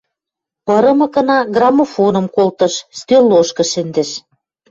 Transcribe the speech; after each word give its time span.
Пырымыкына, 0.65 1.37
грамофоным 1.55 2.25
колтыш, 2.35 2.73
стӧл 2.99 3.23
лошкы 3.31 3.63
шӹндӹш. 3.71 4.09